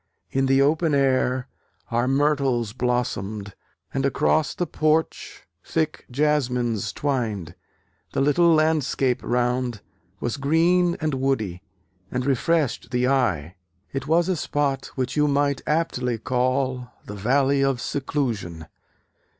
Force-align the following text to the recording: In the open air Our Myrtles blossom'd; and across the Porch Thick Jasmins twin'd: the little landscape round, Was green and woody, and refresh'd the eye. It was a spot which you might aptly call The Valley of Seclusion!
In 0.31 0.47
the 0.47 0.63
open 0.63 0.95
air 0.95 1.47
Our 1.91 2.07
Myrtles 2.07 2.73
blossom'd; 2.73 3.53
and 3.93 4.03
across 4.03 4.55
the 4.55 4.65
Porch 4.65 5.43
Thick 5.63 6.07
Jasmins 6.09 6.91
twin'd: 6.91 7.53
the 8.13 8.19
little 8.19 8.51
landscape 8.51 9.21
round, 9.21 9.81
Was 10.19 10.37
green 10.37 10.97
and 10.99 11.13
woody, 11.13 11.61
and 12.09 12.25
refresh'd 12.25 12.89
the 12.89 13.07
eye. 13.07 13.57
It 13.93 14.07
was 14.07 14.27
a 14.27 14.35
spot 14.35 14.87
which 14.95 15.15
you 15.15 15.27
might 15.27 15.61
aptly 15.67 16.17
call 16.17 16.89
The 17.05 17.13
Valley 17.13 17.63
of 17.63 17.79
Seclusion! 17.79 18.65